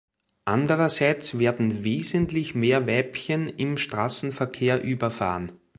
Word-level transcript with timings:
Andererseits 0.45 1.37
werden 1.37 1.83
wesentlich 1.83 2.55
mehr 2.55 2.87
Weibchen 2.87 3.47
im 3.47 3.77
Straßenverkehr 3.77 4.81
überfahren. 4.81 5.51